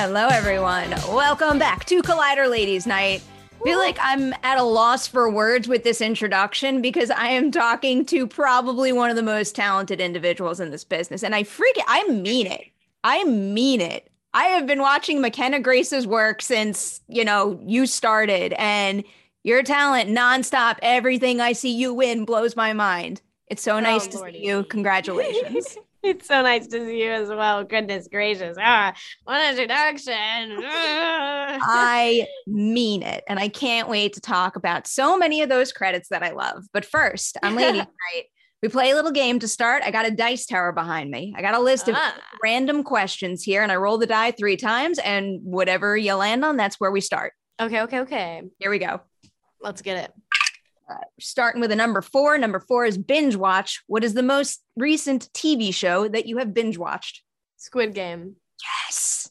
[0.00, 0.90] Hello, everyone.
[1.08, 3.20] Welcome back to Collider Ladies Night.
[3.64, 8.06] feel like I'm at a loss for words with this introduction because I am talking
[8.06, 11.24] to probably one of the most talented individuals in this business.
[11.24, 11.84] And I freak it.
[11.88, 12.66] I mean it.
[13.02, 14.08] I mean it.
[14.32, 19.02] I have been watching McKenna Grace's work since, you know, you started and
[19.42, 20.78] your talent nonstop.
[20.80, 23.20] Everything I see you win blows my mind.
[23.48, 24.38] It's so oh, nice to Lordy.
[24.38, 24.62] see you.
[24.62, 25.76] Congratulations.
[26.02, 27.64] It's so nice to see you as well.
[27.64, 28.56] Goodness gracious.
[28.60, 30.58] Ah, what an introduction.
[30.64, 31.58] Ah.
[31.60, 33.24] I mean it.
[33.28, 36.64] And I can't wait to talk about so many of those credits that I love.
[36.72, 37.88] But first, on Lady Night,
[38.62, 39.82] we play a little game to start.
[39.84, 41.34] I got a dice tower behind me.
[41.36, 42.16] I got a list of Ah.
[42.42, 46.56] random questions here, and I roll the die three times, and whatever you land on,
[46.56, 47.32] that's where we start.
[47.60, 48.42] Okay, okay, okay.
[48.58, 49.00] Here we go.
[49.60, 50.12] Let's get it.
[51.20, 52.38] Starting with a number four.
[52.38, 53.82] Number four is binge watch.
[53.86, 57.22] What is the most recent TV show that you have binge watched?
[57.56, 58.36] Squid Game.
[58.62, 59.30] Yes.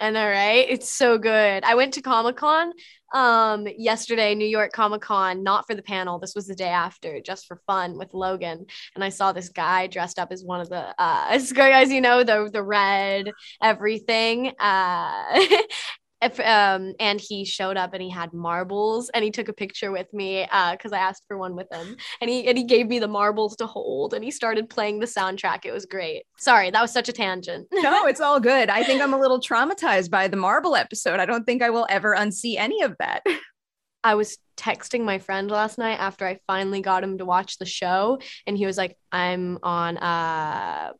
[0.00, 0.66] I know, right?
[0.68, 1.64] It's so good.
[1.64, 2.72] I went to Comic Con
[3.14, 6.18] um yesterday, New York Comic Con, not for the panel.
[6.18, 8.66] This was the day after, just for fun with Logan.
[8.94, 12.00] And I saw this guy dressed up as one of the uh as as you
[12.00, 13.32] know, the the red
[13.62, 14.52] everything.
[14.58, 15.46] Uh
[16.20, 19.92] if, um, and he showed up and he had marbles and he took a picture
[19.92, 22.88] with me uh because I asked for one with him and he and he gave
[22.88, 25.64] me the marbles to hold and he started playing the soundtrack.
[25.64, 26.24] It was great.
[26.38, 27.68] Sorry, that was such a tangent.
[27.88, 28.68] No, it's all good.
[28.68, 31.20] I think I'm a little traumatized by the marble episode.
[31.20, 33.22] I don't think I will ever unsee any of that.
[34.04, 37.66] I was texting my friend last night after I finally got him to watch the
[37.66, 40.92] show, and he was like, "I'm on uh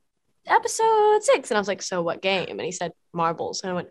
[0.47, 1.50] episode six.
[1.50, 3.89] and I was like, "So what game?" And he said, "Marbles," and I went,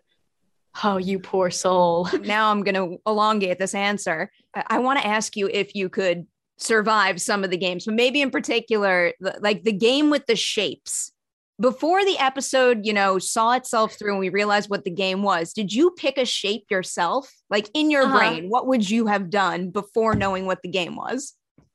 [0.84, 4.30] "Oh, you poor soul." now I'm going to elongate this answer.
[4.54, 7.94] I, I want to ask you if you could survive some of the games, but
[7.94, 11.12] maybe in particular, like the game with the shapes.
[11.60, 15.52] Before the episode, you know, saw itself through and we realized what the game was,
[15.52, 17.32] did you pick a shape yourself?
[17.50, 18.16] Like in your Uh-huh.
[18.16, 21.34] brain, what would you have done before knowing what the game was?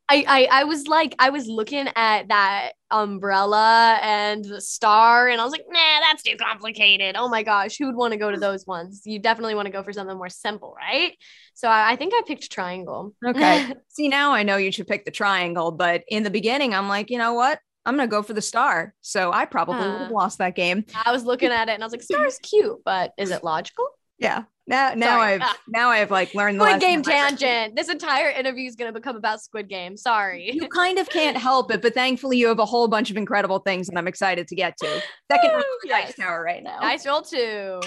[0.09, 5.40] I, I I was like, I was looking at that umbrella and the star, and
[5.40, 8.30] I was like, "Nah, that's too complicated." Oh my gosh, who would want to go
[8.30, 9.02] to those ones?
[9.06, 11.18] You definitely want to go for something more simple, right?
[11.53, 13.14] So I, I think I picked triangle.
[13.25, 13.74] Okay.
[13.90, 17.09] See, now I know you should pick the triangle, but in the beginning, I'm like,
[17.09, 17.59] you know what?
[17.85, 18.94] I'm going to go for the star.
[19.02, 20.85] So I probably would have lost that game.
[21.06, 23.88] I was looking at it and I was like, "Star's cute, but is it logical?"
[24.18, 24.44] Yeah.
[24.66, 25.34] Now, now Sorry.
[25.34, 25.57] I've Ah.
[25.68, 27.75] now I've like learned the Squid Game tangent.
[27.75, 29.97] This entire interview is going to become about Squid Game.
[29.97, 30.51] Sorry.
[30.53, 33.59] You kind of can't help it, but thankfully you have a whole bunch of incredible
[33.59, 35.02] things that I'm excited to get to.
[35.32, 36.08] Second round Yes.
[36.08, 36.79] dice tower right now.
[36.79, 37.82] Nice roll too.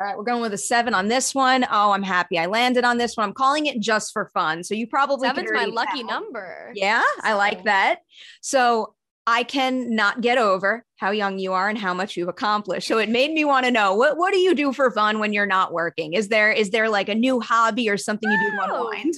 [0.00, 1.64] All right, we're going with a seven on this one.
[1.70, 3.24] Oh, I'm happy I landed on this one.
[3.28, 4.64] I'm calling it just for fun.
[4.64, 6.72] So you probably Seven's my lucky number.
[6.74, 8.00] Yeah, I like that.
[8.40, 8.94] So
[9.26, 12.86] I can not get over how young you are and how much you've accomplished.
[12.86, 15.32] So it made me want to know what what do you do for fun when
[15.32, 16.14] you're not working?
[16.14, 19.14] Is there is there like a new hobby or something you do to unwind?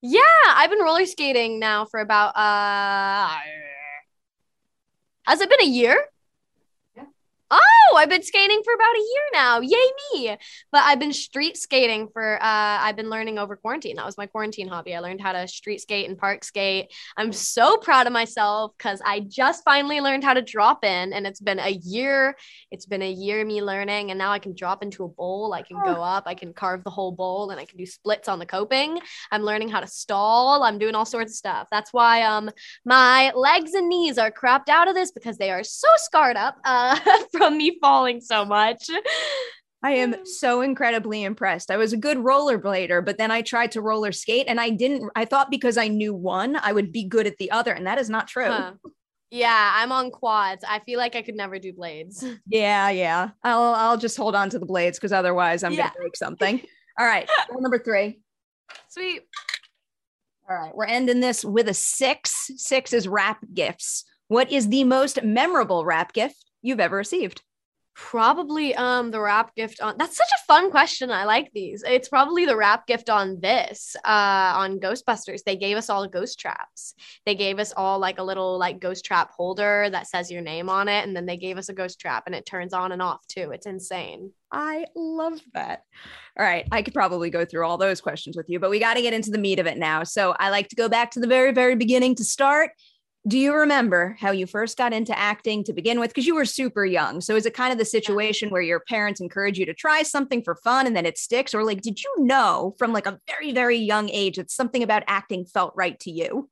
[0.00, 3.28] Yeah, I've been roller skating now for about uh
[5.24, 6.02] has it been a year?
[7.90, 7.92] Yeah.
[7.92, 9.60] Oh, I've been skating for about a year now.
[9.60, 10.36] Yay me.
[10.70, 13.96] But I've been street skating for uh I've been learning over quarantine.
[13.96, 14.94] That was my quarantine hobby.
[14.94, 16.92] I learned how to street skate and park skate.
[17.16, 21.26] I'm so proud of myself cuz I just finally learned how to drop in and
[21.26, 22.36] it's been a year.
[22.70, 25.52] It's been a year me learning and now I can drop into a bowl.
[25.52, 28.28] I can go up, I can carve the whole bowl and I can do splits
[28.28, 29.00] on the coping.
[29.30, 30.62] I'm learning how to stall.
[30.62, 31.68] I'm doing all sorts of stuff.
[31.70, 32.50] That's why um
[32.84, 36.56] my legs and knees are crapped out of this because they are so scarred up
[36.64, 36.98] uh,
[37.32, 38.88] from me falling so much.
[39.84, 41.70] I am so incredibly impressed.
[41.70, 45.10] I was a good rollerblader, but then I tried to roller skate and I didn't.
[45.16, 47.72] I thought because I knew one, I would be good at the other.
[47.72, 48.46] And that is not true.
[48.46, 48.72] Huh.
[49.30, 50.62] Yeah, I'm on quads.
[50.68, 52.22] I feel like I could never do blades.
[52.46, 53.30] Yeah, yeah.
[53.42, 55.88] I'll I'll just hold on to the blades because otherwise I'm Yeah.
[55.88, 56.60] gonna break something.
[56.98, 57.28] All right.
[57.58, 58.20] number three.
[58.90, 59.22] Sweet.
[60.48, 60.76] All right.
[60.76, 62.50] We're ending this with a six.
[62.56, 64.04] Six is wrap gifts.
[64.28, 67.42] What is the most memorable wrap gift you've ever received?
[67.94, 71.10] Probably um the wrap gift on that's such a fun question.
[71.10, 71.84] I like these.
[71.86, 75.42] It's probably the wrap gift on this uh on Ghostbusters.
[75.44, 76.94] They gave us all ghost traps.
[77.26, 80.70] They gave us all like a little like ghost trap holder that says your name
[80.70, 83.02] on it and then they gave us a ghost trap and it turns on and
[83.02, 83.50] off too.
[83.52, 84.32] It's insane.
[84.52, 85.84] I love that.
[86.38, 86.66] All right.
[86.70, 89.14] I could probably go through all those questions with you, but we got to get
[89.14, 90.04] into the meat of it now.
[90.04, 92.70] So I like to go back to the very, very beginning to start.
[93.26, 96.10] Do you remember how you first got into acting to begin with?
[96.10, 97.20] Because you were super young.
[97.20, 100.42] So is it kind of the situation where your parents encourage you to try something
[100.42, 101.54] for fun and then it sticks?
[101.54, 105.04] Or like, did you know from like a very, very young age that something about
[105.06, 106.50] acting felt right to you?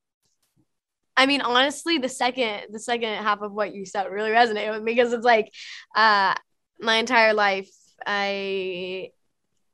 [1.17, 4.83] I mean, honestly, the second the second half of what you said really resonated with
[4.83, 5.53] me because it's like
[5.97, 6.35] uh
[6.79, 7.69] my entire life
[8.07, 9.11] I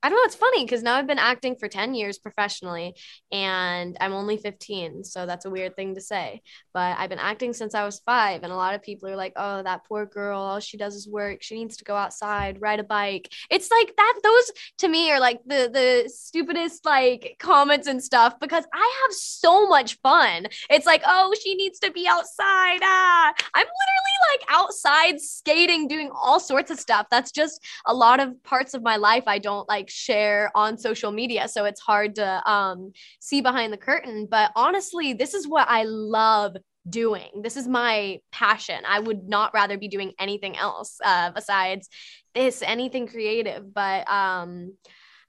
[0.06, 2.94] I don't know, it's funny because now I've been acting for 10 years professionally
[3.32, 6.42] and I'm only 15, so that's a weird thing to say.
[6.72, 9.32] But I've been acting since I was 5 and a lot of people are like,
[9.34, 11.42] "Oh, that poor girl, all she does is work.
[11.42, 15.18] She needs to go outside, ride a bike." It's like that those to me are
[15.18, 20.46] like the the stupidest like comments and stuff because I have so much fun.
[20.70, 26.10] It's like, "Oh, she needs to be outside." Ah, I'm literally like outside skating doing
[26.14, 27.08] all sorts of stuff.
[27.10, 31.10] That's just a lot of parts of my life I don't like share on social
[31.10, 31.48] media.
[31.48, 34.28] So it's hard to um, see behind the curtain.
[34.30, 36.56] But honestly, this is what I love
[36.88, 37.42] doing.
[37.42, 38.82] This is my passion.
[38.86, 41.88] I would not rather be doing anything else uh, besides
[42.34, 43.74] this, anything creative.
[43.74, 44.74] But um,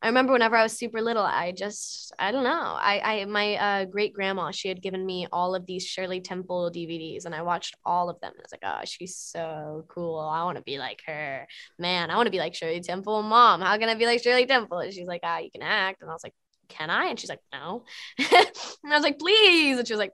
[0.02, 2.50] I remember whenever I was super little, I just, I don't know.
[2.52, 6.72] I, I, my uh, great grandma, she had given me all of these Shirley Temple
[6.74, 8.32] DVDs and I watched all of them.
[8.32, 10.20] And I was like, oh, she's so cool.
[10.20, 11.48] I want to be like her.
[11.80, 13.24] Man, I want to be like Shirley Temple.
[13.24, 14.80] Mom, how can I be like Shirley Temple?
[14.80, 16.02] And she's like, ah, you can act.
[16.02, 16.36] And I was like,
[16.70, 17.06] can I?
[17.06, 17.84] And she's like, no.
[18.20, 19.80] and I was like, please.
[19.80, 20.14] And she was like,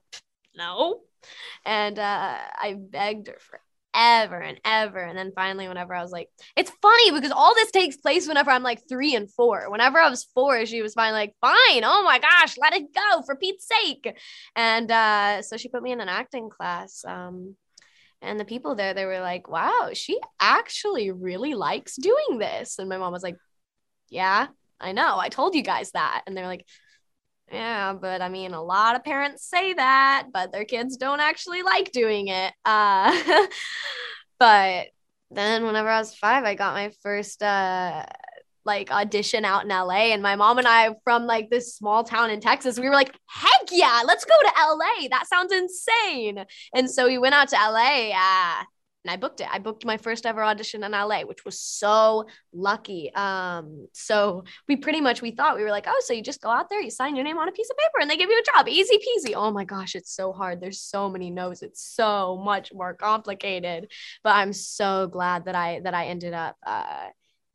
[0.55, 1.01] no.
[1.65, 3.59] And uh, I begged her for
[3.93, 4.99] ever and ever.
[4.99, 8.51] And then finally, whenever I was like, it's funny because all this takes place whenever
[8.51, 9.69] I'm like three and four.
[9.69, 13.21] Whenever I was four, she was finally like, fine, oh my gosh, let it go
[13.25, 14.15] for Pete's sake.
[14.55, 17.03] And uh, so she put me in an acting class.
[17.05, 17.55] Um,
[18.21, 22.79] and the people there, they were like, wow, she actually really likes doing this.
[22.79, 23.37] And my mom was like,
[24.09, 24.47] yeah,
[24.79, 25.17] I know.
[25.17, 26.23] I told you guys that.
[26.25, 26.65] And they're like,
[27.53, 31.61] yeah, but I mean, a lot of parents say that, but their kids don't actually
[31.61, 32.53] like doing it.
[32.65, 33.45] Uh,
[34.39, 34.87] but
[35.29, 38.05] then whenever I was five, I got my first uh,
[38.65, 40.13] like audition out in LA.
[40.13, 43.15] And my mom and I from like this small town in Texas, we were like,
[43.27, 45.07] heck yeah, let's go to LA.
[45.09, 46.45] That sounds insane.
[46.73, 48.11] And so we went out to LA.
[48.15, 48.63] Uh,
[49.03, 49.47] and I booked it.
[49.51, 53.13] I booked my first ever audition in LA, which was so lucky.
[53.13, 56.49] Um, so we pretty much we thought we were like, oh, so you just go
[56.49, 58.39] out there, you sign your name on a piece of paper, and they give you
[58.39, 59.33] a job, easy peasy.
[59.35, 60.61] Oh my gosh, it's so hard.
[60.61, 61.61] There's so many no's.
[61.61, 63.91] It's so much more complicated.
[64.23, 67.07] But I'm so glad that I that I ended up uh,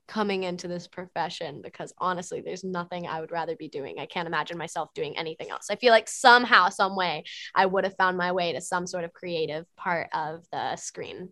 [0.09, 3.99] coming into this profession because honestly, there's nothing I would rather be doing.
[3.99, 5.69] I can't imagine myself doing anything else.
[5.71, 7.25] I feel like somehow, some way,
[7.55, 11.31] I would have found my way to some sort of creative part of the screen.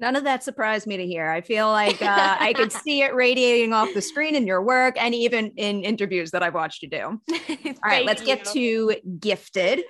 [0.00, 1.28] None of that surprised me to hear.
[1.28, 4.94] I feel like uh, I could see it radiating off the screen in your work
[4.96, 7.20] and even in interviews that I've watched you do.
[7.30, 9.82] All right, let's get to gifted.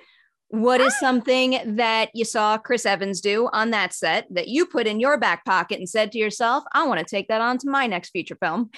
[0.47, 4.87] What is something that you saw Chris Evans do on that set that you put
[4.87, 7.69] in your back pocket and said to yourself, I want to take that on to
[7.69, 8.71] my next feature film?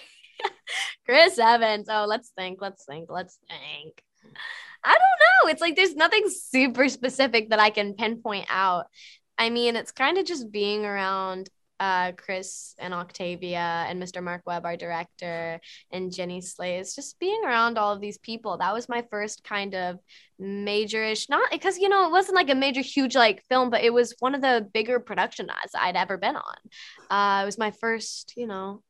[1.05, 1.87] Chris Evans.
[1.89, 2.61] Oh, let's think.
[2.61, 3.09] Let's think.
[3.09, 4.03] Let's think.
[4.83, 5.51] I don't know.
[5.51, 8.87] It's like there's nothing super specific that I can pinpoint out.
[9.41, 14.21] I mean, it's kind of just being around uh, Chris and Octavia and Mr.
[14.21, 15.59] Marc Webb, our director,
[15.91, 18.55] and Jenny Slate, just being around all of these people.
[18.59, 19.97] That was my first kind of
[20.39, 23.91] majorish, not because, you know, it wasn't like a major, huge like film, but it
[23.91, 26.55] was one of the bigger production I'd ever been on.
[27.09, 28.83] Uh, it was my first, you know,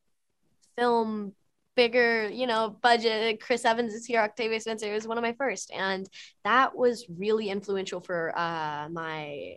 [0.77, 1.31] film
[1.77, 3.39] bigger, you know, budget.
[3.39, 4.91] Chris Evans is here, Octavia Spencer.
[4.91, 5.71] It was one of my first.
[5.71, 6.09] And
[6.43, 9.55] that was really influential for uh, my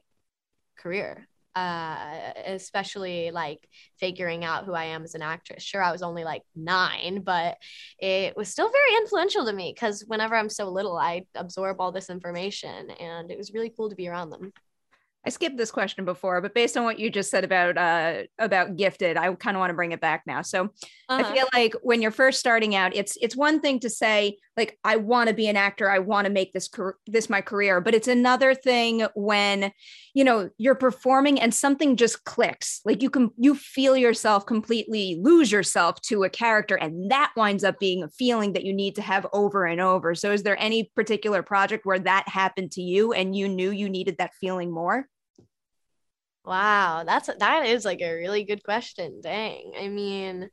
[0.77, 5.63] career uh, especially like figuring out who I am as an actress.
[5.63, 7.59] Sure, I was only like nine, but
[7.99, 11.93] it was still very influential to me because whenever I'm so little, I absorb all
[11.93, 14.53] this information, and it was really cool to be around them.
[15.27, 18.77] I skipped this question before, but based on what you just said about uh about
[18.77, 20.43] gifted, I kind of want to bring it back now.
[20.43, 20.65] So
[21.09, 21.23] uh-huh.
[21.25, 24.79] I feel like when you're first starting out, it's it's one thing to say like
[24.85, 26.69] I want to be an actor, I want to make this
[27.07, 29.73] this my career, but it's another thing when
[30.15, 32.81] you know you're performing and something just clicks.
[32.85, 37.65] Like you can you feel yourself completely lose yourself to a character, and that winds
[37.65, 40.15] up being a feeling that you need to have over and over.
[40.15, 43.89] So is there any particular project where that happened to you and you knew you
[43.89, 45.09] needed that feeling more?
[46.45, 49.21] Wow, that's that is like a really good question.
[49.23, 49.73] Dang.
[49.79, 50.51] I mean,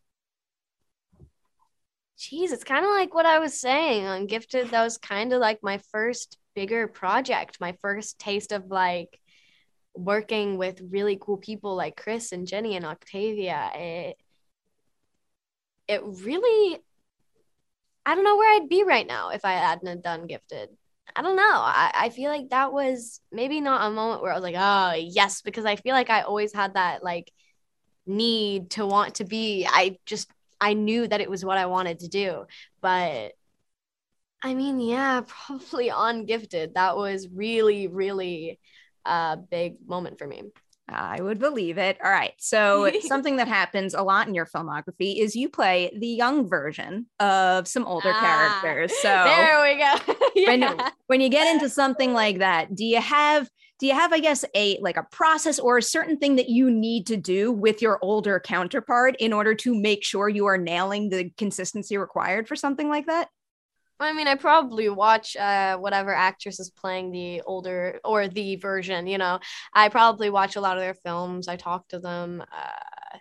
[2.22, 4.70] geez, it's kind of like what I was saying on Gifted.
[4.70, 9.20] That was kind of like my first bigger project, my first taste of like
[9.96, 13.72] working with really cool people like Chris and Jenny and Octavia.
[13.76, 14.18] It
[15.88, 16.80] it really
[18.06, 20.70] I don't know where I'd be right now if I hadn't done Gifted.
[21.16, 21.44] I don't know.
[21.44, 24.94] I, I feel like that was maybe not a moment where I was like, oh,
[24.98, 27.32] yes, because I feel like I always had that like
[28.06, 29.68] need to want to be.
[29.70, 32.46] I just, I knew that it was what I wanted to do.
[32.82, 33.34] But
[34.44, 36.76] I mean, yeah, probably on Gifted.
[36.76, 38.60] That was really, really
[39.06, 40.44] a big moment for me.
[40.94, 41.98] I would believe it.
[42.04, 42.34] All right.
[42.38, 47.06] So, something that happens a lot in your filmography is you play the young version
[47.20, 48.20] of some older ah,
[48.62, 48.96] characters.
[49.02, 50.16] So, there we go.
[50.36, 50.50] yeah.
[50.50, 53.50] when, when you get into something like that, do you have
[53.82, 56.72] do you have i guess a like a process or a certain thing that you
[56.72, 61.10] need to do with your older counterpart in order to make sure you are nailing
[61.10, 63.28] the consistency required for something like that
[64.00, 69.06] I mean, I probably watch uh, whatever actress is playing the older or the version.
[69.06, 69.40] You know,
[69.76, 71.48] I probably watch a lot of their films.
[71.48, 72.42] I talk to them.
[72.42, 73.18] Uh,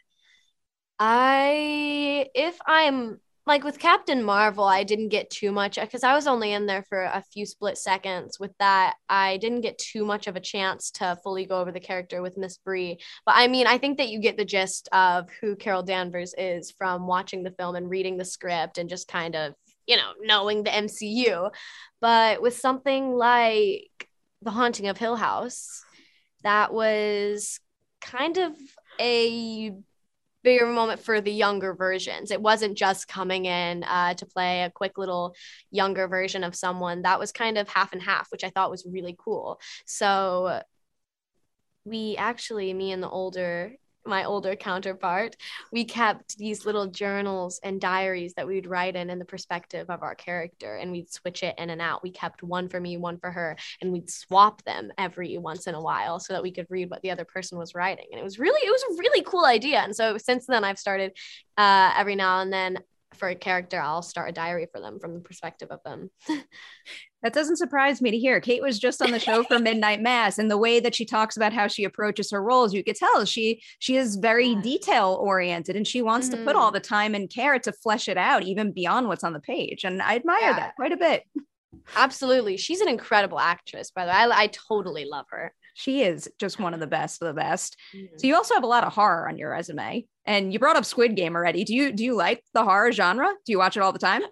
[0.99, 6.27] I if I'm like with Captain Marvel, I didn't get too much because I was
[6.27, 8.39] only in there for a few split seconds.
[8.39, 11.81] With that, I didn't get too much of a chance to fully go over the
[11.81, 12.99] character with Miss Brie.
[13.25, 16.71] But I mean, I think that you get the gist of who Carol Danvers is
[16.71, 19.55] from watching the film and reading the script and just kind of
[19.91, 21.51] you know, knowing the MCU.
[22.01, 24.09] But with something like
[24.41, 25.83] The Haunting of Hill House,
[26.45, 27.59] that was
[28.01, 28.53] kind of
[29.01, 29.75] a
[30.43, 32.31] bigger moment for the younger versions.
[32.31, 35.35] It wasn't just coming in uh, to play a quick little
[35.71, 37.03] younger version of someone.
[37.03, 39.61] That was kind of half and half, which I thought was really cool.
[39.87, 40.63] So
[41.85, 43.73] we actually, me and the older
[44.07, 45.37] my older counterpart,
[45.73, 50.03] we kept these little journals and diaries that we'd write in in the perspective of
[50.03, 52.03] our character and we'd switch it in and out.
[52.03, 55.75] We kept one for me, one for her, and we'd swap them every once in
[55.75, 58.07] a while so that we could read what the other person was writing.
[58.11, 59.79] And it was really, it was a really cool idea.
[59.81, 61.13] And so since then, I've started
[61.59, 62.79] uh, every now and then
[63.15, 66.11] for a character, I'll start a diary for them from the perspective of them.
[67.23, 68.41] that doesn't surprise me to hear.
[68.41, 71.37] Kate was just on the show for Midnight Mass, and the way that she talks
[71.37, 75.77] about how she approaches her roles, you could tell she she is very detail oriented,
[75.77, 76.39] and she wants mm-hmm.
[76.39, 76.75] to put all mm-hmm.
[76.75, 79.85] the time and care to flesh it out, even beyond what's on the page.
[79.85, 80.57] And I admire yeah.
[80.57, 81.25] that quite a bit.
[81.97, 83.91] Absolutely, she's an incredible actress.
[83.91, 85.53] By the way, I, I totally love her.
[85.75, 87.77] She is just one of the best of the best.
[87.95, 88.19] Mm-hmm.
[88.19, 90.05] So you also have a lot of horror on your resume.
[90.27, 91.65] And you brought up Squid Game already.
[91.65, 93.33] Do you do you like the horror genre?
[93.47, 94.23] Do you watch it all the time?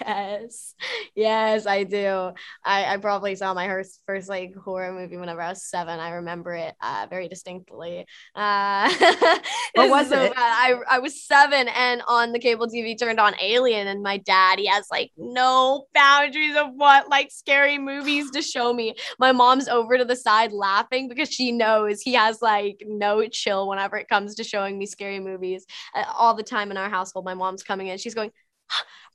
[0.00, 0.74] Yes,
[1.14, 2.32] yes, I do.
[2.64, 5.98] I, I probably saw my first, first like horror movie whenever I was seven.
[6.00, 8.06] I remember it uh, very distinctly.
[8.34, 8.92] Uh,
[9.74, 10.34] what was so it?
[10.34, 10.36] Bad.
[10.36, 14.58] I I was seven, and on the cable TV turned on Alien, and my dad
[14.58, 18.94] he has like no boundaries of what like scary movies to show me.
[19.18, 23.68] My mom's over to the side laughing because she knows he has like no chill
[23.68, 27.24] whenever it comes to showing me scary movies uh, all the time in our household.
[27.24, 28.30] My mom's coming in, she's going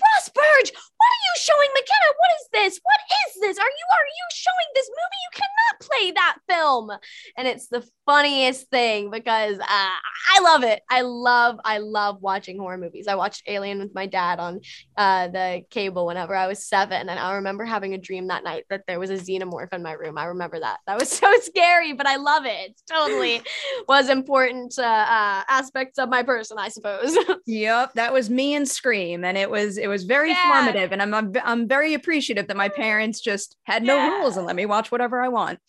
[0.01, 2.09] Ross Burge, what are you showing McKenna?
[2.17, 2.79] What is this?
[2.83, 3.57] What is this?
[3.57, 5.21] Are you are you showing this movie?
[5.23, 6.91] You cannot play that film.
[7.37, 10.81] And it's the funniest thing because uh, I love it.
[10.89, 13.07] I love I love watching horror movies.
[13.07, 14.61] I watched Alien with my dad on
[14.97, 18.65] uh, the cable whenever I was seven, and I remember having a dream that night
[18.69, 20.17] that there was a xenomorph in my room.
[20.17, 20.79] I remember that.
[20.87, 22.71] That was so scary, but I love it.
[22.71, 23.41] It totally
[23.87, 27.17] was important uh, aspects of my person, I suppose.
[27.45, 30.51] yep, that was me and Scream, and it was it was very yeah.
[30.51, 34.17] formative, and I'm, I'm I'm very appreciative that my parents just had no yeah.
[34.17, 35.59] rules and let me watch whatever I want.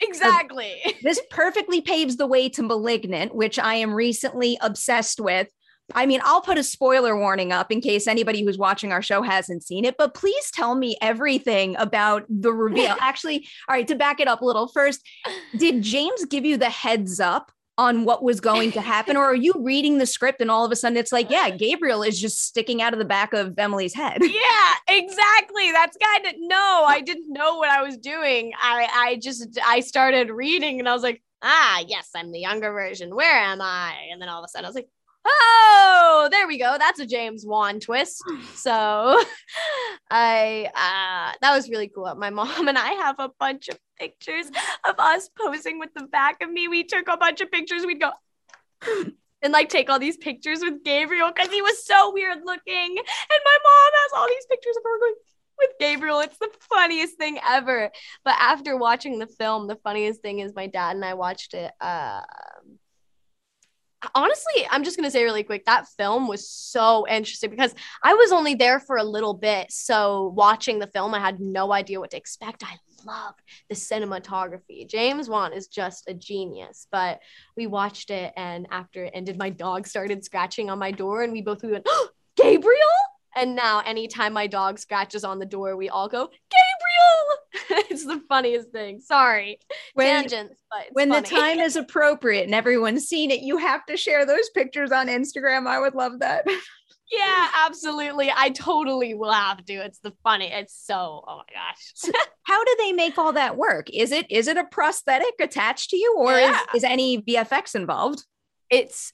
[0.00, 0.74] Exactly.
[1.02, 5.48] this perfectly paves the way to Malignant, which I am recently obsessed with.
[5.94, 9.22] I mean, I'll put a spoiler warning up in case anybody who's watching our show
[9.22, 12.96] hasn't seen it, but please tell me everything about the reveal.
[13.00, 15.06] Actually, all right, to back it up a little first,
[15.58, 19.16] did James give you the heads up on what was going to happen?
[19.16, 22.02] or are you reading the script and all of a sudden it's like, yeah, Gabriel
[22.02, 24.18] is just sticking out of the back of Emily's head?
[24.20, 25.72] Yeah, exactly.
[25.72, 28.52] That's kind of no, I didn't know what I was doing.
[28.60, 32.72] I I just I started reading and I was like, ah, yes, I'm the younger
[32.72, 33.14] version.
[33.14, 33.94] Where am I?
[34.12, 34.88] And then all of a sudden I was like,
[35.24, 36.76] oh, there we go.
[36.78, 38.22] That's a James Wan twist.
[38.54, 38.72] So
[40.10, 42.12] I uh that was really cool.
[42.16, 44.46] My mom and I have a bunch of pictures
[44.88, 46.68] of us posing with the back of me.
[46.68, 47.84] We took a bunch of pictures.
[47.84, 48.12] We'd go
[49.42, 52.96] and like take all these pictures with Gabriel because he was so weird looking.
[52.98, 55.14] And my mom has all these pictures of her going
[55.58, 56.20] with Gabriel.
[56.20, 57.90] It's the funniest thing ever.
[58.24, 61.72] But after watching the film, the funniest thing is my dad and I watched it
[61.80, 62.22] uh
[64.14, 68.32] honestly, I'm just gonna say really quick that film was so interesting because I was
[68.32, 69.72] only there for a little bit.
[69.72, 72.62] So watching the film, I had no idea what to expect.
[72.64, 73.34] I love
[73.68, 74.88] the cinematography.
[74.88, 76.86] James Wan is just a genius.
[76.90, 77.20] But
[77.56, 81.32] we watched it, and after it ended, my dog started scratching on my door, and
[81.32, 82.78] we both we went, oh, Gabriel.
[83.36, 87.84] And now, anytime my dog scratches on the door, we all go, Gabriel.
[87.90, 89.00] it's the funniest thing.
[89.00, 89.58] Sorry,
[89.94, 91.20] when, tangents, but when funny.
[91.20, 95.08] the time is appropriate and everyone's seen it, you have to share those pictures on
[95.08, 95.66] Instagram.
[95.66, 96.46] I would love that.
[97.10, 98.30] yeah, absolutely.
[98.34, 99.72] I totally will have to.
[99.72, 100.50] It's the funny.
[100.52, 101.24] It's so.
[101.26, 102.14] Oh my gosh.
[102.42, 103.88] How do they make all that work?
[103.92, 106.58] Is it is it a prosthetic attached to you, or yeah.
[106.74, 108.24] is is any VFX involved?
[108.68, 109.12] It's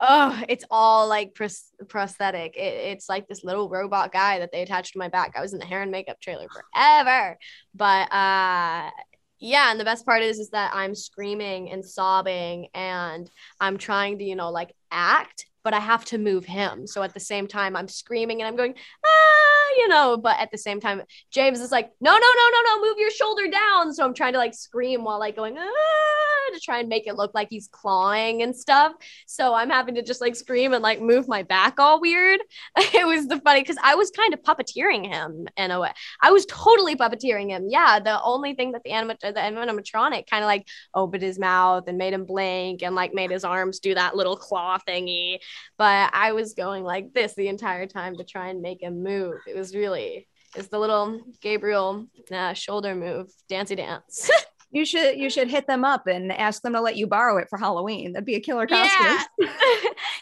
[0.00, 2.56] oh, it's all like pros- prosthetic.
[2.56, 5.34] It, it's like this little robot guy that they attached to my back.
[5.36, 7.38] I was in the hair and makeup trailer forever,
[7.74, 8.90] but uh,
[9.38, 9.70] yeah.
[9.70, 14.24] And the best part is, is that I'm screaming and sobbing, and I'm trying to,
[14.24, 16.86] you know, like act, but I have to move him.
[16.86, 18.74] So at the same time, I'm screaming and I'm going,
[19.04, 22.60] ah, you know, but at the same time, James is like, no, no, no, no,
[22.66, 23.92] no, move your shoulder down.
[23.92, 27.16] So I'm trying to like scream while like going, ah, to try and make it
[27.16, 28.92] look like he's clawing and stuff.
[29.26, 32.40] So I'm having to just like scream and like move my back all weird.
[32.76, 35.92] it was the funny because I was kind of puppeteering him in a way.
[36.20, 37.66] I was totally puppeteering him.
[37.68, 38.00] Yeah.
[38.00, 41.98] The only thing that the, anima- the animatronic kind of like opened his mouth and
[41.98, 45.38] made him blink and like made his arms do that little claw thingy
[45.80, 49.36] but I was going like this the entire time to try and make him move.
[49.46, 54.28] It was really is the little Gabriel uh, shoulder move, dancey dance.
[54.72, 57.48] you should you should hit them up and ask them to let you borrow it
[57.48, 58.12] for Halloween.
[58.12, 59.06] That'd be a killer costume.
[59.06, 59.24] Yeah.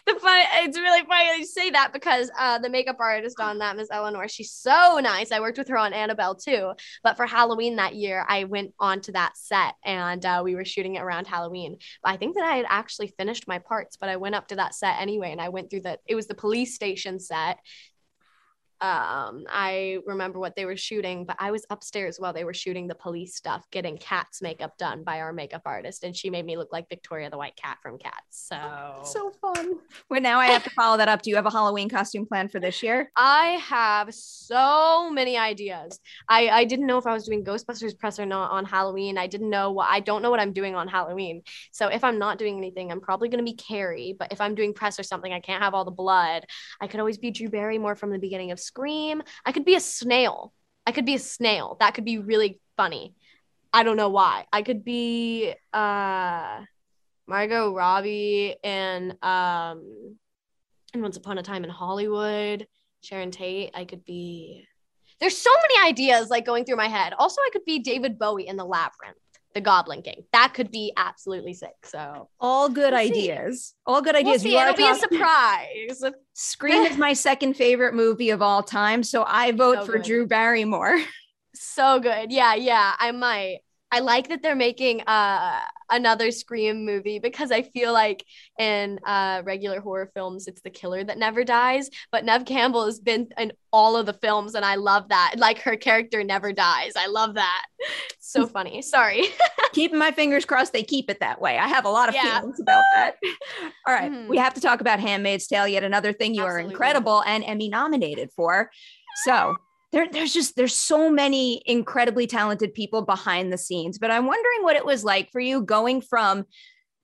[0.05, 3.59] the fun it's really funny that you say that because uh, the makeup artist on
[3.59, 5.31] that, Miss Eleanor, she's so nice.
[5.31, 6.73] I worked with her on Annabelle too.
[7.03, 10.95] But for Halloween that year, I went onto that set and uh, we were shooting
[10.95, 11.77] it around Halloween.
[12.03, 14.57] But I think that I had actually finished my parts, but I went up to
[14.57, 17.59] that set anyway and I went through the it was the police station set
[18.81, 22.87] um i remember what they were shooting but i was upstairs while they were shooting
[22.87, 26.57] the police stuff getting cats makeup done by our makeup artist and she made me
[26.57, 29.01] look like victoria the white cat from cats so.
[29.03, 29.75] So fun.
[30.09, 31.21] Well now i have to follow that up.
[31.21, 33.11] Do you have a halloween costume plan for this year?
[33.15, 35.99] I have so many ideas.
[36.27, 39.17] I i didn't know if i was doing ghostbusters press or not on halloween.
[39.17, 41.41] I didn't know what i don't know what i'm doing on halloween.
[41.71, 44.55] So if i'm not doing anything i'm probably going to be carrie but if i'm
[44.55, 46.45] doing press or something i can't have all the blood.
[46.79, 49.21] I could always be drew barrymore from the beginning of scream.
[49.45, 50.53] I could be a snail.
[50.85, 51.77] I could be a snail.
[51.79, 53.15] That could be really funny.
[53.73, 54.45] I don't know why.
[54.53, 56.61] I could be uh
[57.27, 60.17] Margot Robbie and um
[60.93, 62.67] and Once Upon a Time in Hollywood,
[63.01, 63.71] Sharon Tate.
[63.73, 64.65] I could be
[65.19, 67.13] there's so many ideas like going through my head.
[67.19, 69.17] Also, I could be David Bowie in the labyrinth
[69.59, 70.23] the Goblin King.
[70.31, 71.75] That could be absolutely sick.
[71.83, 73.67] So all good we'll ideas.
[73.67, 73.73] See.
[73.85, 74.43] All good ideas.
[74.43, 76.01] We'll It'll be a surprise.
[76.33, 80.03] Scream is my second favorite movie of all time, so I vote so for good.
[80.03, 80.99] Drew Barrymore.
[81.55, 82.31] So good.
[82.31, 82.93] Yeah, yeah.
[82.99, 83.57] I might.
[83.91, 88.25] I like that they're making uh another Scream movie because I feel like
[88.57, 91.89] in uh, regular horror films, it's the killer that never dies.
[92.11, 95.35] But Neve Campbell has been in all of the films, and I love that.
[95.37, 96.93] Like her character never dies.
[96.95, 97.65] I love that.
[98.19, 98.81] so funny.
[98.81, 99.23] Sorry.
[99.73, 101.57] Keeping my fingers crossed they keep it that way.
[101.57, 102.39] I have a lot of yeah.
[102.39, 103.15] feelings about that.
[103.87, 104.29] All right, mm-hmm.
[104.29, 106.65] we have to talk about Handmaid's Tale, yet another thing you Absolutely.
[106.65, 108.71] are incredible and Emmy nominated for.
[109.25, 109.55] So
[109.91, 114.63] there, there's just there's so many incredibly talented people behind the scenes but i'm wondering
[114.63, 116.45] what it was like for you going from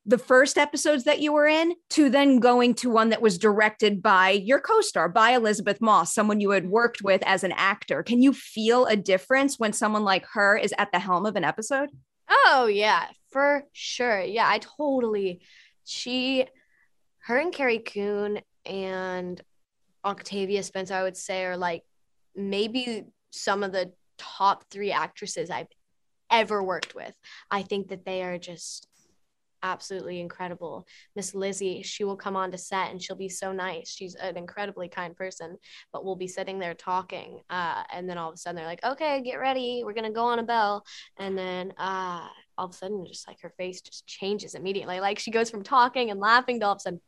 [0.07, 4.03] the first episodes that you were in to then going to one that was directed
[4.03, 8.03] by your co-star by elisabeth moss someone you had worked with as an actor.
[8.03, 11.43] Can you feel a difference when someone like her is at the helm of an
[11.43, 11.89] episode?
[12.29, 14.21] Oh yeah for sure.
[14.21, 15.41] Yeah i totally
[15.85, 16.45] she
[17.23, 19.41] her and carrie coon and
[20.03, 21.83] octavia spencer i would say are like
[22.35, 25.67] maybe some of the top three actresses I've
[26.31, 27.17] ever worked with.
[27.51, 28.87] I think that they are just
[29.63, 30.85] absolutely incredible.
[31.15, 33.89] Miss Lizzie, she will come on to set and she'll be so nice.
[33.89, 35.57] She's an incredibly kind person,
[35.91, 37.41] but we'll be sitting there talking.
[37.49, 39.81] Uh, and then all of a sudden they're like, okay, get ready.
[39.83, 40.85] We're going to go on a bell.
[41.17, 44.99] And then uh, all of a sudden, just like her face just changes immediately.
[44.99, 47.01] Like she goes from talking and laughing to all of a sudden,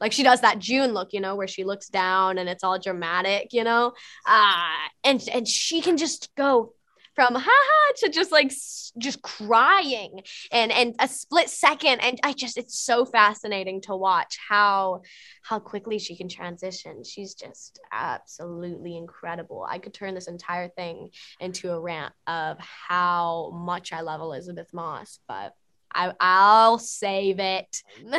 [0.00, 2.78] like she does that June look, you know, where she looks down and it's all
[2.78, 3.92] dramatic, you know.
[4.26, 4.68] Uh,
[5.04, 6.72] and and she can just go
[7.14, 8.52] from haha to just like
[8.98, 10.20] just crying
[10.52, 12.00] and and a split second.
[12.00, 15.00] And i just it's so fascinating to watch how
[15.42, 17.02] how quickly she can transition.
[17.02, 19.66] She's just absolutely incredible.
[19.68, 21.08] I could turn this entire thing
[21.40, 25.54] into a rant of how much i love elisabeth moss but
[25.96, 27.82] I, I'll save it.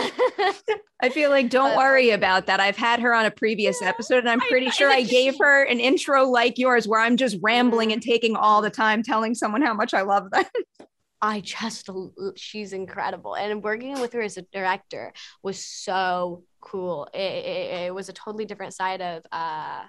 [1.00, 2.60] I feel like don't worry about that.
[2.60, 5.04] I've had her on a previous yeah, episode, and I'm pretty I, sure I, I
[5.04, 8.72] gave she, her an intro like yours, where I'm just rambling and taking all the
[8.72, 10.46] time telling someone how much I love them.
[11.22, 11.90] I just,
[12.36, 13.36] she's incredible.
[13.36, 15.14] And working with her as a director
[15.44, 17.08] was so cool.
[17.14, 19.84] It, it, it was a totally different side of uh,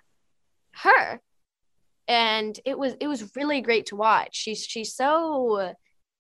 [0.72, 1.20] her.
[2.06, 4.30] And it was, it was really great to watch.
[4.32, 5.74] She's, she's so,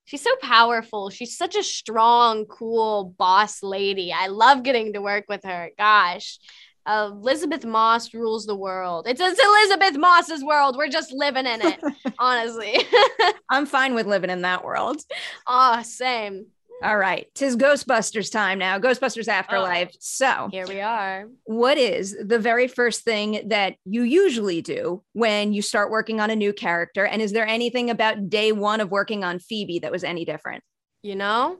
[0.08, 1.10] she's so powerful.
[1.10, 4.10] She's such a strong, cool boss lady.
[4.10, 5.70] I love getting to work with her.
[5.76, 6.38] Gosh.
[6.86, 9.06] Uh, Elisabeth Moss rules the world.
[9.06, 10.78] It's, it's Elisabeth Moss's world.
[10.78, 11.78] We're just living in it,
[12.18, 12.78] honestly.
[13.50, 15.02] I'm fine with living in that world.
[15.46, 16.46] Oh, same.
[16.82, 17.26] All right.
[17.34, 18.78] Tis Ghostbusters time now.
[18.78, 19.90] Ghostbusters Afterlife.
[19.92, 21.26] Oh, so here we are.
[21.44, 26.30] What is the very first thing that you usually do when you start working on
[26.30, 27.04] a new character?
[27.04, 30.62] And is there anything about day one of working on Phoebe that was any different?
[31.02, 31.58] You know,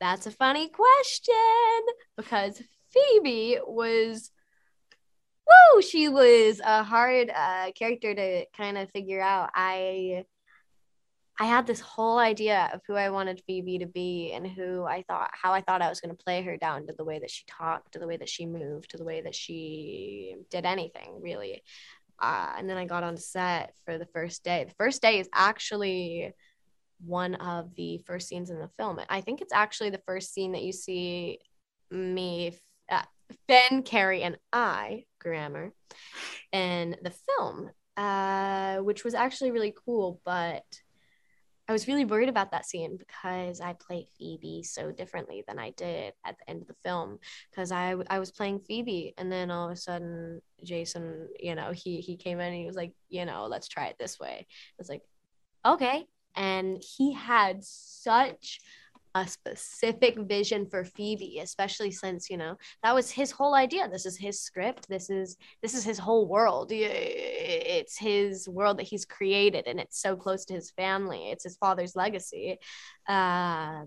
[0.00, 1.34] that's a funny question
[2.16, 2.60] because
[2.92, 4.32] Phoebe was
[5.46, 9.50] woo, she was a hard uh, character to kind of figure out.
[9.54, 10.24] I
[11.40, 15.02] I had this whole idea of who I wanted Phoebe to be and who I
[15.08, 17.30] thought how I thought I was going to play her down to the way that
[17.30, 21.18] she talked, to the way that she moved, to the way that she did anything
[21.22, 21.62] really.
[22.18, 24.64] Uh, and then I got on set for the first day.
[24.64, 26.34] The first day is actually
[27.06, 29.00] one of the first scenes in the film.
[29.08, 31.38] I think it's actually the first scene that you see
[31.90, 32.52] me,
[32.90, 33.04] uh,
[33.48, 35.72] Ben, Carrie, and I, Grammar,
[36.52, 40.20] in the film, uh, which was actually really cool.
[40.26, 40.64] But
[41.70, 45.70] I was really worried about that scene because I play Phoebe so differently than I
[45.70, 49.52] did at the end of the film because I I was playing Phoebe and then
[49.52, 52.92] all of a sudden Jason you know he he came in and he was like
[53.08, 54.48] you know let's try it this way.
[54.48, 55.02] I was like
[55.64, 56.06] okay.
[56.34, 58.58] And he had such
[59.14, 63.88] a specific vision for Phoebe, especially since you know that was his whole idea.
[63.88, 64.88] This is his script.
[64.88, 66.70] This is this is his whole world.
[66.72, 71.30] It's his world that he's created, and it's so close to his family.
[71.30, 72.58] It's his father's legacy.
[73.08, 73.84] Uh,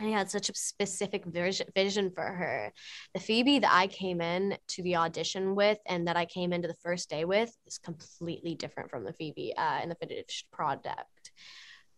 [0.00, 2.72] and he had such a specific vision, for her.
[3.14, 6.68] The Phoebe that I came in to the audition with and that I came into
[6.68, 11.32] the first day with is completely different from the Phoebe uh, in the finished product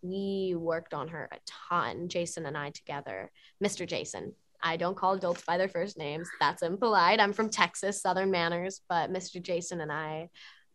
[0.02, 3.30] we worked on her a ton, Jason and I together.
[3.62, 3.86] Mr.
[3.86, 4.34] Jason.
[4.62, 6.28] I don't call adults by their first names.
[6.38, 7.18] That's impolite.
[7.18, 9.42] I'm from Texas, Southern manners, but Mr.
[9.42, 10.28] Jason and I,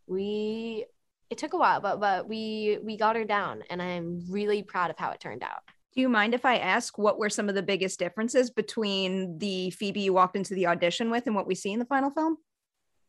[0.08, 0.86] we
[1.30, 4.90] it took a while, but but we we got her down and I'm really proud
[4.90, 5.62] of how it turned out.
[5.94, 9.72] Do you mind if I ask what were some of the biggest differences between the
[9.72, 12.38] Phoebe you walked into the audition with and what we see in the final film?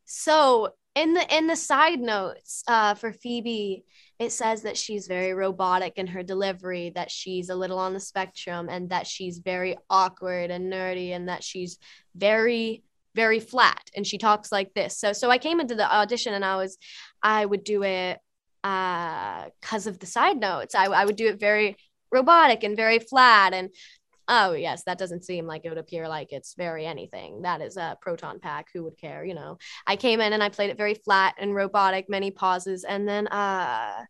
[0.05, 3.85] So in the in the side notes uh, for Phoebe,
[4.19, 8.01] it says that she's very robotic in her delivery, that she's a little on the
[8.01, 11.79] spectrum, and that she's very awkward and nerdy, and that she's
[12.17, 12.83] very
[13.15, 14.99] very flat and she talks like this.
[14.99, 16.77] So so i came into the audition and i was
[17.23, 18.19] i would do it
[18.63, 20.75] uh because of the side notes.
[20.75, 21.77] I, I would do it very
[22.13, 23.71] robotic and very flat and
[24.29, 27.77] oh yes that doesn't seem like it would appear like it's very anything that is
[27.77, 30.77] a proton pack who would care you know i came in and i played it
[30.79, 34.05] very flat and robotic many pauses and then uh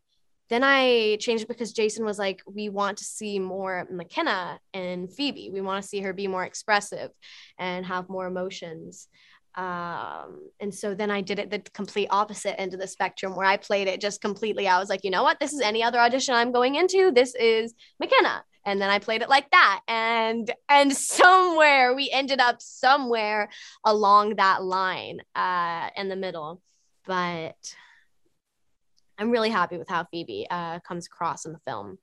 [0.48, 5.12] then I changed it because Jason was like, we want to see more McKenna and
[5.12, 5.50] Phoebe.
[5.52, 7.10] We want to see her be more expressive
[7.58, 9.08] and have more emotions.
[9.56, 13.46] Um, and so then I did it the complete opposite end of the spectrum where
[13.46, 14.68] I played it just completely.
[14.68, 15.40] I was like, you know what?
[15.40, 17.10] This is any other audition I'm going into.
[17.10, 18.44] This is McKenna.
[18.66, 19.80] And then I played it like that.
[19.88, 23.48] And and somewhere we ended up somewhere
[23.84, 26.60] along that line uh in the middle.
[27.06, 27.74] But
[29.18, 31.98] I'm really happy with how Phoebe uh comes across in the film.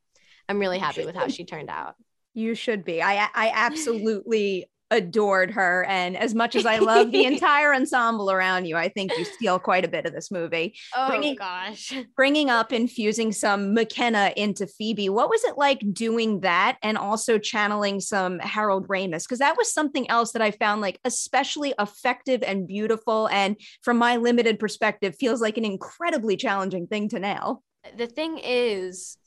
[0.50, 1.96] I'm really happy with how she turned out.
[2.34, 3.02] You should be.
[3.02, 5.86] I I absolutely adored her.
[5.90, 9.60] And as much as I love the entire ensemble around you, I think you steal
[9.60, 10.76] quite a bit of this movie.
[10.96, 11.92] Oh bringing, gosh.
[12.16, 15.10] Bringing up, infusing some McKenna into Phoebe.
[15.10, 19.24] What was it like doing that and also channeling some Harold Ramis?
[19.24, 23.28] Because that was something else that I found like especially effective and beautiful.
[23.30, 27.64] And from my limited perspective, feels like an incredibly challenging thing to nail.
[27.98, 29.18] The thing is,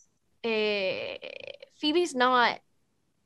[0.44, 1.18] uh,
[1.80, 2.60] Phoebe's not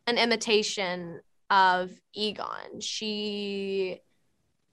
[0.07, 1.21] an imitation
[1.51, 2.81] of Egon.
[2.81, 4.01] She,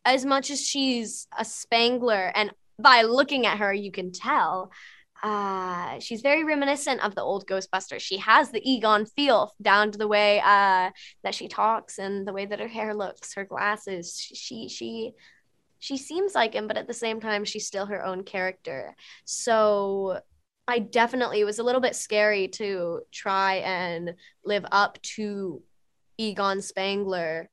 [0.06, 4.72] as much as she's a Spangler, and by looking at her, you can tell.
[5.24, 8.02] Uh, she's very reminiscent of the old Ghostbusters.
[8.02, 10.92] She has the Egon feel down to the way uh,
[11.24, 14.16] that she talks and the way that her hair looks, her glasses.
[14.16, 15.14] She she
[15.80, 18.96] she seems like him, but at the same time, she's still her own character.
[19.26, 20.22] So
[20.68, 25.62] I definitely was a little bit scary to try and live up to
[26.18, 27.50] Egon Spangler,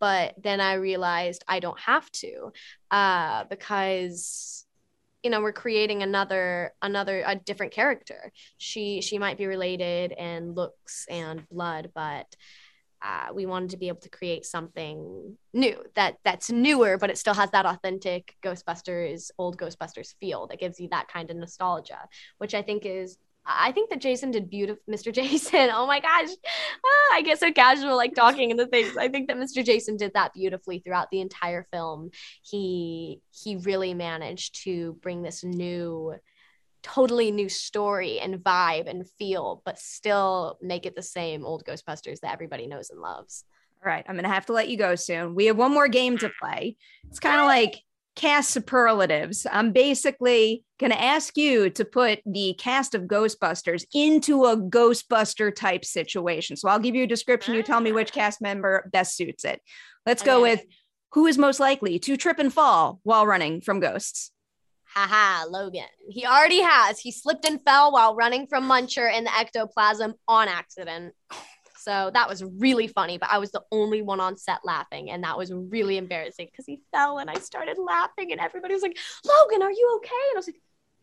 [0.00, 2.52] but then I realized I don't have to
[2.90, 4.66] uh, because
[5.22, 8.32] you know we're creating another another a different character.
[8.58, 12.36] She she might be related in looks and blood, but
[13.02, 17.18] uh, we wanted to be able to create something new that that's newer, but it
[17.18, 22.08] still has that authentic Ghostbusters, old Ghostbusters feel that gives you that kind of nostalgia,
[22.38, 24.82] which I think is I think that Jason did beautiful.
[24.88, 25.12] Mr.
[25.14, 26.28] Jason, oh my gosh,
[26.84, 28.96] ah, I get so casual like talking and the things.
[28.96, 29.64] I think that Mr.
[29.64, 32.10] Jason did that beautifully throughout the entire film.
[32.42, 36.14] He he really managed to bring this new,
[36.82, 42.20] totally new story and vibe and feel, but still make it the same old Ghostbusters
[42.20, 43.44] that everybody knows and loves.
[43.84, 45.34] All right, I'm gonna have to let you go soon.
[45.34, 46.76] We have one more game to play.
[47.08, 47.82] It's kind of like
[48.14, 49.46] cast superlatives.
[49.50, 55.54] I'm basically going to ask you to put the cast of Ghostbusters into a Ghostbuster
[55.54, 56.56] type situation.
[56.56, 57.54] So I'll give you a description.
[57.54, 58.14] You tell me which ah.
[58.14, 59.60] cast member best suits it.
[60.04, 60.62] Let's go with
[61.12, 64.30] who is most likely to trip and fall while running from ghosts.
[64.94, 65.86] Haha, Logan.
[66.10, 66.98] He already has.
[66.98, 71.14] He slipped and fell while running from Muncher in the ectoplasm on accident.
[71.82, 75.10] So that was really funny, but I was the only one on set laughing.
[75.10, 78.82] And that was really embarrassing because he fell and I started laughing and everybody was
[78.82, 80.14] like, Logan, are you okay?
[80.30, 80.60] And I was like,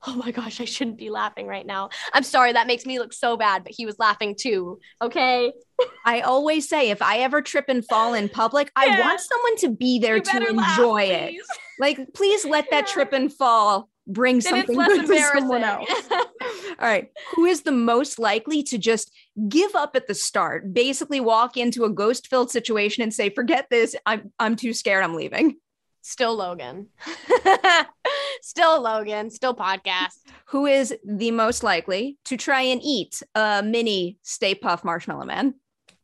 [0.08, 1.90] oh my gosh, I shouldn't be laughing right now.
[2.14, 4.80] I'm sorry, that makes me look so bad, but he was laughing too.
[5.02, 5.52] Okay.
[6.06, 8.96] I always say if I ever trip and fall in public, yeah.
[8.96, 11.36] I want someone to be there you to enjoy laugh, it.
[11.80, 15.90] Like, please let that trip and fall bring then something good to someone else.
[16.12, 17.10] All right.
[17.36, 19.12] Who is the most likely to just
[19.48, 20.74] give up at the start?
[20.74, 23.96] Basically walk into a ghost filled situation and say, forget this.
[24.06, 25.04] I'm I'm too scared.
[25.04, 25.58] I'm leaving.
[26.02, 26.88] Still Logan.
[28.42, 29.30] still Logan.
[29.30, 30.18] Still podcast.
[30.48, 35.56] Who is the most likely to try and eat a mini Stay Puft Marshmallow Man?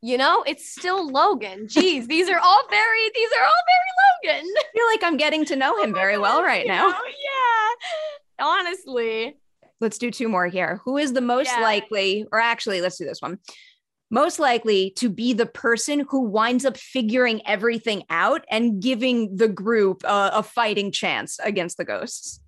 [0.06, 1.66] You know, it's still Logan.
[1.66, 3.64] Jeez, these are all very, these are all
[4.22, 4.54] very Logan.
[4.56, 6.90] I feel like I'm getting to know oh him oh very God, well right now.
[6.90, 6.98] Know?
[8.40, 9.38] Yeah, honestly.
[9.82, 10.80] Let's do two more here.
[10.86, 11.60] Who is the most yeah.
[11.60, 13.40] likely, or actually, let's do this one.
[14.12, 19.48] Most likely to be the person who winds up figuring everything out and giving the
[19.48, 22.42] group a, a fighting chance against the ghosts.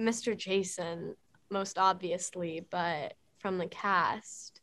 [0.00, 0.36] Mr.
[0.36, 1.14] Jason,
[1.52, 4.59] most obviously, but from the cast,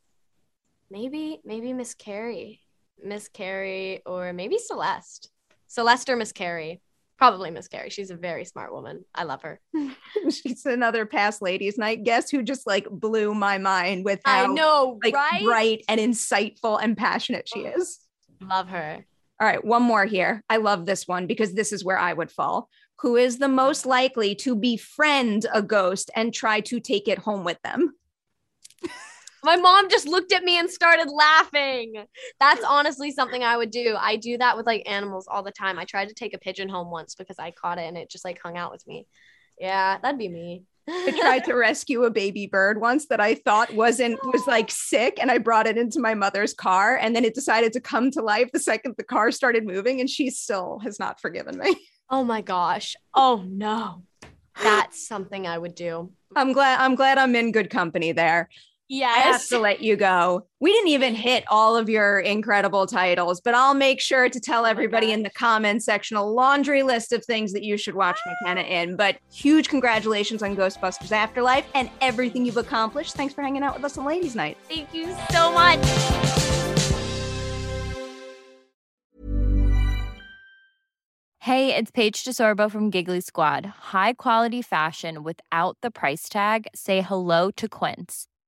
[0.90, 2.60] maybe maybe Miss Carrie,
[3.02, 5.30] Miss Carrie, or maybe Celeste.
[5.66, 6.80] Celeste or Miss Carrie.
[7.18, 7.90] Probably Miss Carrie.
[7.90, 9.04] She's a very smart woman.
[9.14, 9.60] I love her.
[10.30, 14.46] She's another past ladies night guest who just like blew my mind with how I
[14.46, 15.42] know, like right?
[15.42, 17.98] bright and insightful and passionate she oh, is.
[18.40, 19.04] Love her.
[19.40, 20.42] All right, one more here.
[20.48, 22.68] I love this one because this is where I would fall.
[23.00, 27.44] Who is the most likely to befriend a ghost and try to take it home
[27.44, 27.94] with them?
[29.42, 32.04] My mom just looked at me and started laughing.
[32.40, 33.96] That's honestly something I would do.
[33.98, 35.78] I do that with like animals all the time.
[35.78, 38.24] I tried to take a pigeon home once because I caught it and it just
[38.24, 39.06] like hung out with me.
[39.58, 40.64] Yeah, that'd be me.
[40.88, 45.18] I tried to rescue a baby bird once that I thought wasn't was like sick
[45.20, 48.22] and I brought it into my mother's car and then it decided to come to
[48.22, 51.76] life the second the car started moving and she still has not forgiven me.
[52.10, 52.96] Oh my gosh.
[53.12, 54.02] Oh no.
[54.62, 56.10] That's something I would do.
[56.34, 58.48] I'm glad I'm glad I'm in good company there.
[58.88, 59.16] Yes.
[59.16, 60.46] I have to let you go.
[60.60, 64.62] We didn't even hit all of your incredible titles, but I'll make sure to tell
[64.62, 68.18] oh everybody in the comments section a laundry list of things that you should watch
[68.26, 68.96] McKenna in.
[68.96, 73.14] But huge congratulations on Ghostbusters Afterlife and everything you've accomplished.
[73.14, 74.56] Thanks for hanging out with us on Ladies Night.
[74.68, 75.78] Thank you so much.
[81.40, 83.64] Hey, it's Paige DeSorbo from Giggly Squad.
[83.66, 86.66] High quality fashion without the price tag.
[86.74, 88.26] Say hello to Quince.